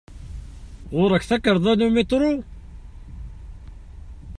Ɣur-k 0.97 1.23
takarḍa 1.29 1.73
n 1.77 1.85
umitṛu? 1.87 2.33